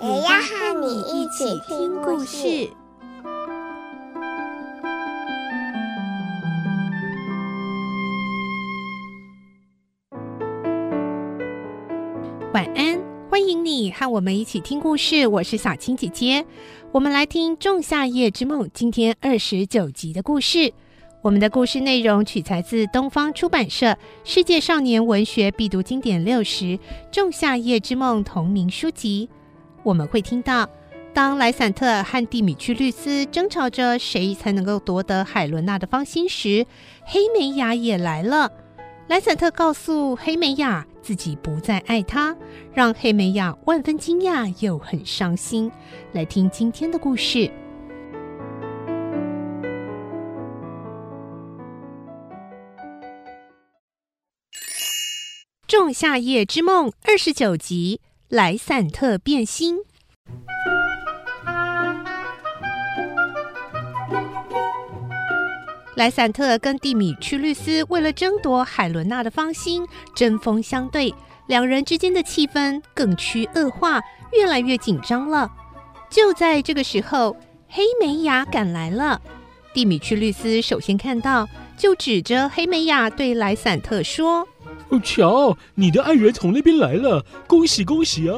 [0.00, 2.70] 也要和你一起听故事。
[12.52, 12.98] 晚安。
[13.28, 16.46] 欢迎你和我们一起听故事，我是小青姐姐。
[16.92, 20.72] 我们来听《仲夏夜之梦》今天二十九集的故事。
[21.22, 23.86] 我们的故事内容取材自东方出版社
[24.24, 26.64] 《世界少年文学必读经典六十·
[27.10, 29.28] 仲夏夜之梦》同名书籍。
[29.82, 30.68] 我们会听到，
[31.14, 36.66] 当莱散特和蒂米屈律斯争吵着谁才能够夺得海伦娜的芳心时，
[37.04, 38.52] 黑美雅也来了。
[39.08, 42.36] 莱散特告诉黑美雅自己不再爱她，
[42.74, 45.72] 让黑美雅万分惊讶又很伤心。
[46.12, 47.38] 来听今天的故事，
[55.66, 59.78] 《仲夏夜之梦》二十九集：莱散特变心。
[65.96, 71.14] 莱散特跟蒂米屈律斯为了争夺海伦娜的芳心，针锋相对，
[71.46, 73.98] 两人之间的气氛更趋恶化，
[74.34, 75.50] 越来越紧张了。
[76.10, 77.34] 就在这个时候，
[77.66, 79.22] 黑美雅赶来了。
[79.72, 84.46] 蒂米屈律斯首先看到，就指着黑美雅对莱散特说
[85.00, 88.36] ：“瞧，你的爱人从那边来了，恭喜恭喜啊！”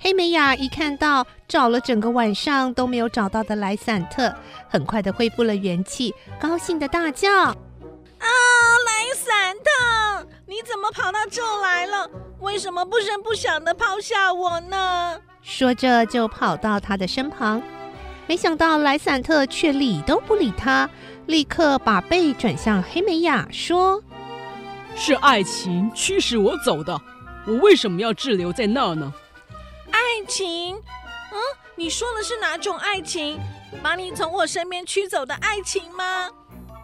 [0.00, 4.34] 黑美雅一看到找了整个晚上都没有找到的莱散特，
[4.68, 7.30] 很快的恢复了元气，高兴的大叫
[8.18, 8.26] ：“啊，
[8.84, 12.10] 莱散特，你怎么跑到这来了？
[12.40, 17.62] 为什么不声不响的抛下我呢？”说着就跑到他的身旁，
[18.26, 20.90] 没想到莱散特却理都不理他，
[21.26, 24.02] 立刻把背转向黑美雅，说
[24.94, 27.00] ：“是爱情驱使我走的，
[27.46, 29.12] 我为什么要滞留在那儿呢？”
[29.90, 30.76] 爱情？
[30.76, 31.38] 嗯，
[31.74, 33.38] 你说的是哪种爱情？
[33.82, 36.28] 把你从我身边驱走的爱情吗？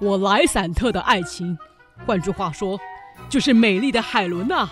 [0.00, 1.58] 我莱散特的爱情，
[2.06, 2.78] 换句话说，
[3.28, 4.68] 就是美丽的海伦娜。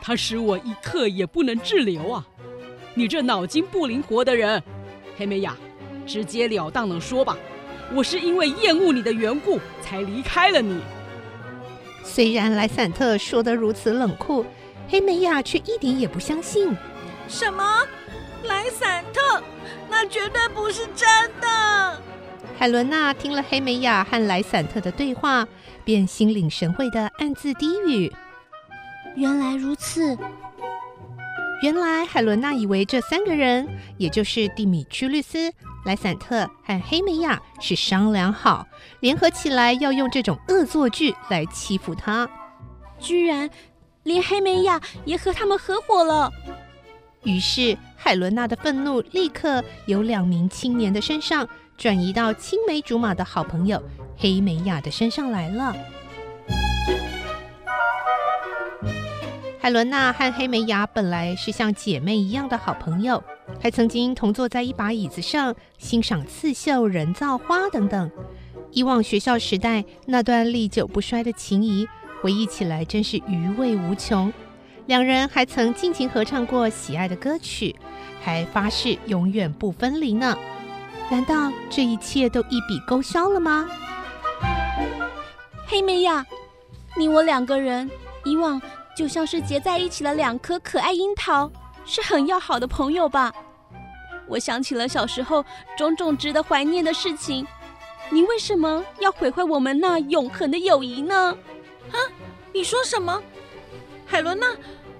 [0.00, 2.26] 她使我一刻也不能滞留啊！
[2.94, 4.62] 你这脑筋不灵活的人，
[5.16, 5.56] 黑美雅，
[6.06, 7.36] 直截了当的说吧，
[7.94, 10.80] 我是因为厌恶你的缘故才离开了你。
[12.08, 14.46] 虽然莱散特说得如此冷酷，
[14.88, 16.74] 黑美雅却一点也不相信。
[17.28, 17.82] 什么？
[18.44, 19.42] 莱散特？
[19.90, 21.08] 那绝对不是真
[21.40, 22.00] 的！
[22.56, 25.46] 海伦娜听了黑美雅和莱散特的对话，
[25.84, 28.10] 便心领神会的暗自低语
[29.16, 30.16] ：“原来如此。”
[31.62, 35.50] 原来海伦娜以为这三个人，也就是蒂米屈律斯、
[35.86, 38.66] 莱散特和黑梅亚，是商量好
[39.00, 42.28] 联合起来要用这种恶作剧来欺负他，
[42.98, 43.48] 居然
[44.02, 46.30] 连黑梅亚也和他们合伙了。
[47.24, 53.82] 于是，海伦娜的愤怒立刻由两名青年的身上转移到青梅竹马的好朋友
[54.16, 55.74] 黑梅雅的身上来了。
[59.66, 63.20] 海伦娜和黑梅雅本来是像姐妹一样的好朋友，
[63.60, 68.08] 还曾经同坐在一把椅子上欣赏刺绣、人造花等等。
[68.70, 71.84] 以往学校时代那段历久不衰的情谊，
[72.22, 74.32] 回忆起来真是余味无穷。
[74.86, 77.74] 两人还曾尽情合唱过喜爱的歌曲，
[78.22, 80.38] 还发誓永远不分离呢。
[81.10, 83.68] 难道这一切都一笔勾销了吗？
[85.66, 86.24] 黑梅雅，
[86.96, 87.90] 你我两个人
[88.24, 88.62] 以往
[88.96, 91.50] 就像是结在一起的两颗可爱樱桃，
[91.84, 93.30] 是很要好的朋友吧？
[94.26, 95.44] 我想起了小时候
[95.76, 97.46] 种种值得怀念的事情，
[98.08, 101.36] 你为什么要毁坏我们那永恒的友谊呢？
[101.92, 101.96] 啊，
[102.54, 103.22] 你说什么？
[104.06, 104.46] 海伦娜，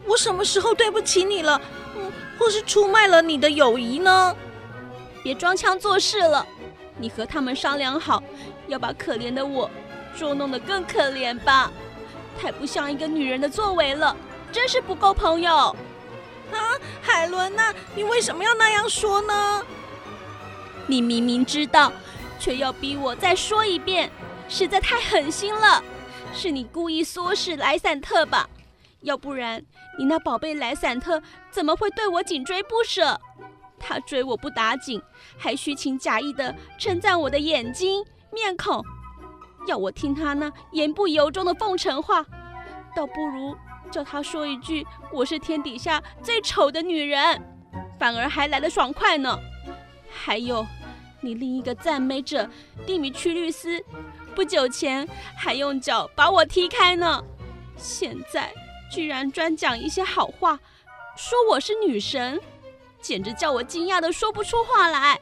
[0.06, 1.58] 我什么时候对不起你了？
[1.96, 4.36] 嗯，或是出卖了你的友谊呢？
[5.22, 6.46] 别装腔作势了，
[6.98, 8.22] 你和他们商量好，
[8.68, 9.70] 要把可怜的我
[10.14, 11.72] 捉弄得更可怜吧？
[12.40, 14.16] 太不像一个女人的作为了，
[14.52, 15.74] 真是不够朋友。
[16.52, 19.64] 啊，海伦娜，你为什么要那样说呢？
[20.86, 21.92] 你明明知道，
[22.38, 24.10] 却要逼我再说一遍，
[24.48, 25.82] 实在太狠心了。
[26.32, 28.48] 是你故意唆使莱散特吧？
[29.00, 29.64] 要不然
[29.98, 33.20] 你那宝贝莱散特怎么会对我紧追不舍？
[33.78, 35.02] 他追我不打紧，
[35.36, 38.84] 还虚情假意地称赞我的眼睛、面孔，
[39.66, 42.24] 要我听他那言不由衷的奉承话，
[42.94, 43.56] 倒不如
[43.90, 47.42] 叫他说一句“我是天底下最丑的女人”，
[47.98, 49.38] 反而还来得爽快呢。
[50.10, 50.66] 还有，
[51.20, 52.48] 你另一个赞美者
[52.86, 53.82] 蒂米屈律斯，
[54.34, 57.22] 不久前还用脚把我踢开呢，
[57.76, 58.52] 现在
[58.90, 60.58] 居然专讲一些好话，
[61.16, 62.40] 说我是女神。
[63.00, 65.20] 简直叫我惊讶得说不出话来。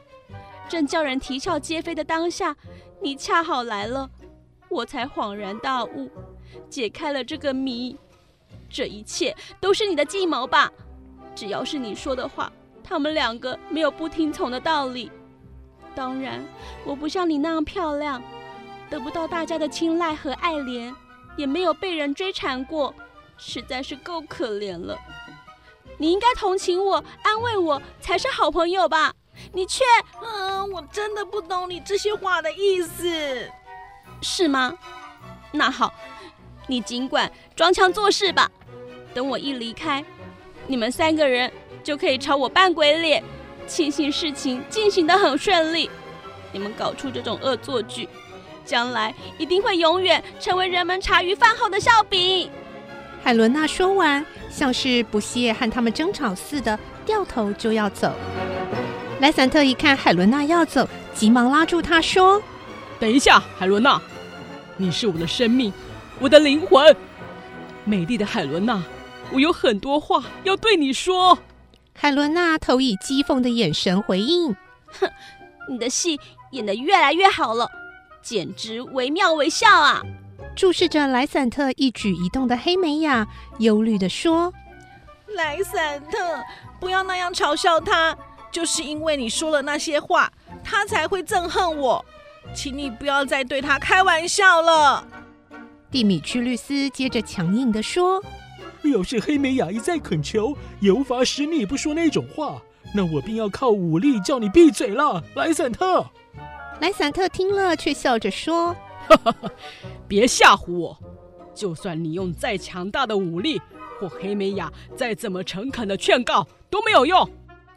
[0.67, 2.55] 正叫人啼笑皆非的当下，
[2.99, 4.09] 你恰好来了，
[4.75, 6.11] 我才恍然大悟，
[6.69, 7.97] 解开了这个谜。
[8.69, 10.69] 这一切都是你的计谋吧？
[11.33, 12.51] 只要是你说的话，
[12.83, 15.09] 他们两个没有不听从的道理。
[15.95, 16.43] 当然，
[16.83, 18.21] 我不像你那样漂亮，
[18.89, 20.93] 得不到大家的青睐和爱怜，
[21.37, 22.93] 也没有被人追缠过，
[23.37, 24.99] 实在是够可怜了。
[25.97, 29.13] 你应该同情我、安慰我，才是好朋友吧？
[29.53, 29.85] 你却……
[30.21, 33.49] 嗯，我真的不懂你这些话的意思，
[34.25, 34.73] 是吗？
[35.51, 35.93] 那好，
[36.65, 38.49] 你尽管装腔作势吧。
[39.13, 40.03] 等我一离开，
[40.65, 41.49] 你们三个人
[41.83, 43.23] 就可以朝我扮鬼脸，
[43.67, 45.89] 庆幸事情进行得很顺利。
[46.51, 48.09] 你们搞出这种恶作剧，
[48.65, 52.49] 将来一定会永远成为人们茶余饭后的笑柄。
[53.23, 58.11] 海伦娜说完，像是不屑和他们争吵似的，掉头就要走。
[59.19, 62.41] 莱散特一看海伦娜要走，急忙拉住她说
[62.99, 64.01] ：“等一下，海伦娜，
[64.77, 65.71] 你是我的生命，
[66.19, 66.95] 我的灵魂，
[67.83, 68.83] 美丽的海伦娜，
[69.31, 71.37] 我有很多话要对你说。”
[71.97, 74.53] 海伦娜投以讥讽的眼神回应
[74.99, 75.09] ：“哼，
[75.71, 76.19] 你的戏
[76.51, 77.69] 演得越来越好了，
[78.21, 80.01] 简直惟妙惟肖啊！”
[80.55, 83.25] 注视着莱散特一举一动的黑美雅，
[83.59, 84.53] 忧虑地说
[85.35, 86.43] ：“莱散特，
[86.79, 88.15] 不要那样嘲笑他，
[88.51, 90.31] 就是因为你说了那些话，
[90.63, 92.03] 他才会憎恨我。
[92.53, 95.07] 请你不要再对他开玩笑了。”
[95.91, 98.21] 蒂米屈律斯接着强硬地说
[98.83, 102.61] ：“要是黑美雅一再恳求，也无法使你不说那种话，
[102.93, 106.05] 那我便要靠武力叫你闭嘴了。”莱散特，
[106.81, 108.75] 莱散特听了却笑着说。
[109.07, 109.51] 哈哈哈！
[110.07, 110.97] 别吓唬我！
[111.53, 113.61] 就算你用再强大的武力，
[113.99, 117.29] 或黑美雅再怎么诚恳的劝告，都没有用。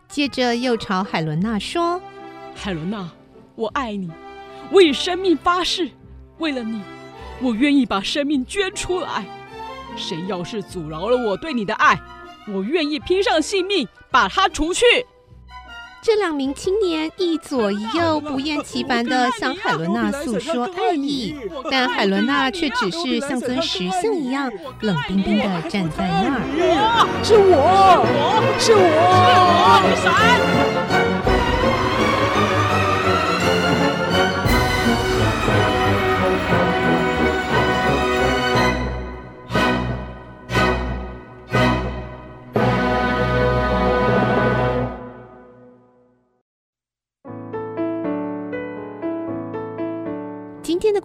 [0.09, 2.00] 接着又朝海伦娜说
[2.56, 3.11] ：“海伦娜，
[3.56, 4.11] 我爱你，
[4.70, 5.91] 我以生命发誓，
[6.38, 6.82] 为了你，
[7.41, 9.25] 我愿意把生命捐出来。
[9.97, 11.99] 谁要是阻挠了我对你的爱，
[12.47, 14.85] 我愿意拼上性命把他除去。”
[16.00, 21.35] 这两名青年一左一右，不厌其烦地向海伦娜诉说爱意，
[21.70, 24.49] 但海伦娜却只是像尊石像一样
[24.82, 26.41] 冷冰冰地站在那儿。
[27.25, 28.06] 是我，
[28.61, 28.79] 是我，
[29.97, 30.09] 是
[31.25, 31.27] 我，